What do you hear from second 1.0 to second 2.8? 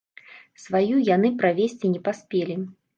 яны правесці не паспелі.